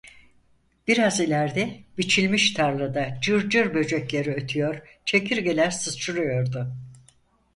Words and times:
Biraz 0.87 1.19
ilerde, 1.19 1.79
biçilmiş 1.97 2.53
tarlada 2.53 3.17
cırcırböcekleri 3.21 4.33
ötüyor, 4.33 4.81
çekirgeler 5.05 5.71
sıçrıyordu. 5.71 6.73